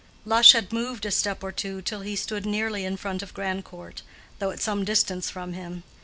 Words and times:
Lush 0.25 0.53
had 0.53 0.73
moved 0.73 1.05
a 1.05 1.11
step 1.11 1.43
or 1.43 1.51
two 1.51 1.79
till 1.83 2.01
he 2.01 2.15
stood 2.15 2.43
nearly 2.43 2.85
in 2.85 2.97
front 2.97 3.21
of 3.21 3.35
Grandcourt, 3.35 4.01
though 4.39 4.49
at 4.49 4.59
some 4.59 4.83
distance 4.83 5.29
from 5.29 5.53
him. 5.53 5.83